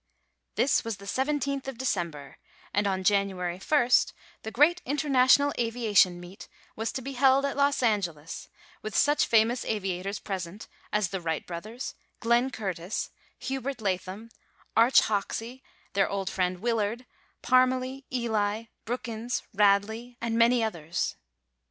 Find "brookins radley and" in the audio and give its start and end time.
18.87-20.35